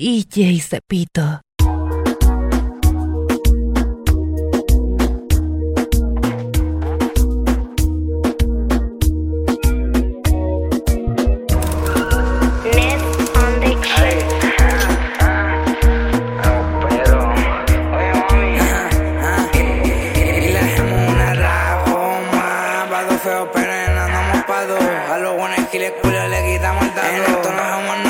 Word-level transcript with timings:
DJ 0.00 0.58
Cepito. 0.62 1.42
Ned 12.64 13.02
on 13.36 13.60
the 13.60 13.76
track. 13.82 14.16
Pero, 23.52 23.76
le 23.84 24.44
pa' 24.46 24.64
dos. 24.64 24.80
A 25.10 25.18
los 25.18 25.36
buenos 25.36 25.68
giles 25.70 25.92
culo 26.00 26.26
le 26.26 26.42
quitamos 26.46 26.84
el 26.84 26.94
dado. 26.94 27.08
En 27.08 27.22
esto 27.22 27.52
no 27.52 27.62
somos 27.68 27.98
no 28.04 28.09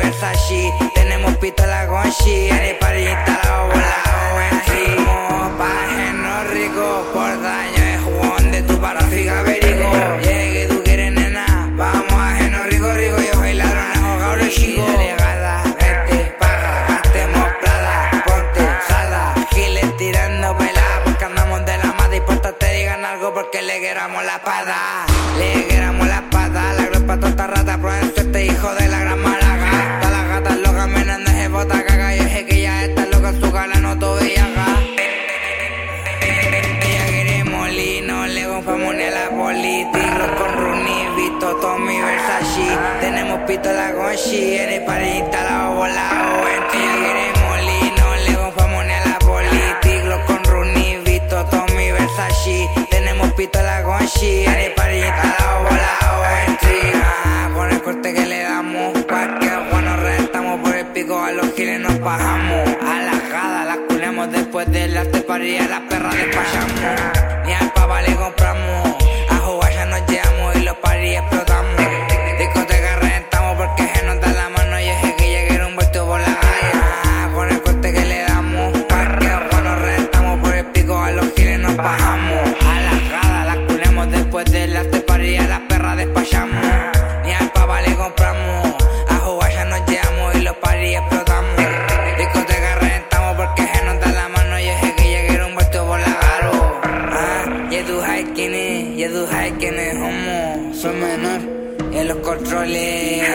Versace. 0.00 0.72
Tenemos 0.94 1.36
pistola 1.36 1.86
con 1.86 2.08
She, 2.10 2.48
en 2.48 2.56
el 2.56 2.76
party 2.78 3.06
instalado 3.06 3.66
volado. 3.66 4.40
En 4.50 4.60
ritmo, 4.72 5.52
págeno 5.58 6.44
rico, 6.54 7.10
por 7.12 7.42
daño 7.42 7.82
es 7.84 8.00
jugón 8.00 8.50
de 8.50 8.62
tu 8.62 8.80
parafiga 8.80 9.42
verico. 9.42 9.92
Llegue, 10.22 10.66
tú 10.68 10.82
quieres 10.82 11.12
nena, 11.12 11.70
vamos 11.76 12.12
a 12.12 12.30
ajeno 12.30 12.62
rico, 12.64 12.90
rico. 12.92 13.16
Yo 13.18 13.34
soy 13.34 13.54
ladrón, 13.54 14.18
cabros 14.20 14.48
chicos. 14.54 14.86
Delegada, 14.90 15.62
vete, 15.64 16.34
paga, 16.38 16.86
gastemos 16.88 17.48
plata, 17.60 18.24
ponte 18.26 18.60
jala. 18.88 19.34
Giles 19.50 19.96
tirando 19.98 20.56
pela, 20.56 21.00
porque 21.04 21.24
andamos 21.26 21.66
de 21.66 21.76
la 21.76 21.92
madre 21.92 22.16
y 22.16 22.20
por 22.22 22.38
te 22.40 22.72
digan 22.72 23.04
algo 23.04 23.34
porque 23.34 23.60
le 23.60 23.80
queramos 23.80 24.24
la 24.24 24.36
espada. 24.36 25.06
Le 25.38 25.69
compramos 38.62 38.94
ni 38.94 39.04
a 39.04 39.10
la 39.10 39.30
política. 39.30 40.36
con 40.36 40.52
Rooney, 40.52 41.08
visto 41.16 41.56
Tommy 41.56 41.98
Versace. 42.00 42.78
Tenemos 43.00 43.40
pistola 43.46 43.92
con 43.94 44.12
She, 44.14 44.62
en 44.62 44.70
el 44.70 44.84
party 44.84 45.08
instalado 45.08 45.74
volado. 45.76 46.46
Ella 46.46 46.66
quiere 46.70 47.24
molino, 47.48 48.06
le 48.16 48.84
ni 48.86 48.92
a 48.92 49.06
la 49.06 49.18
política. 49.18 50.24
con 50.26 50.44
Rooney, 50.44 50.98
visto 51.04 51.44
Tommy 51.46 51.92
Versace. 51.92 52.68
Tenemos 52.90 53.32
pistola 53.32 53.82
con 53.82 54.06
She, 54.06 54.44
en 54.44 54.54
el 54.54 54.72
party 54.74 54.96
instalado 54.96 55.62
volado. 55.62 56.24
Ella 56.70 57.50
con 57.54 57.70
el 57.70 57.82
corte 57.82 58.12
que 58.12 58.26
le 58.26 58.42
damos, 58.42 58.92
cualquier 59.08 59.58
bueno 59.70 59.96
rentamos 59.96 60.60
por 60.60 60.76
el 60.76 60.86
pico, 60.86 61.18
a 61.18 61.32
los 61.32 61.54
giles 61.54 61.80
nos 61.80 61.98
bajamos. 62.00 62.68
A 62.82 63.00
la 63.00 63.16
jada 63.30 63.64
las 63.64 63.78
culemos 63.88 64.30
después 64.30 64.70
del 64.70 64.96
arte 64.98 65.22
party, 65.22 65.56
a 65.56 65.68
las 65.68 65.80
perras 65.80 66.14
despachamos. 66.14 67.09
Tú 97.90 98.00
sabes 98.00 98.24
es, 98.36 98.98
y 98.98 99.04
tú 99.12 99.26
sabes 99.26 99.52
es, 99.60 99.96
homo. 99.96 100.74
Soy 100.74 100.94
menor 100.94 101.40
en 101.92 102.08
los 102.08 102.16
controles. 102.18 103.28